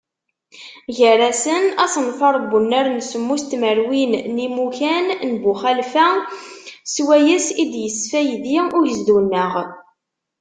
Gar-asen: 0.99 1.63
Asenfar 1.83 2.35
n 2.39 2.45
unnar 2.59 2.85
n 2.91 2.99
semmus 3.09 3.43
tmerwin 3.45 4.13
n 4.33 4.35
yimukan 4.43 5.07
n 5.29 5.31
Buxalfa, 5.43 6.07
swayes 6.93 7.47
i 7.61 7.63
d-yesfaydi 7.71 8.55
ugezdu-nneɣ. 8.77 9.53